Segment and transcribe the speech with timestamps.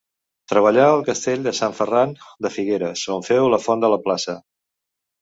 [0.53, 2.17] Treballà al Castell de Sant Ferran
[2.47, 4.41] de Figueres, on féu la font de la plaça.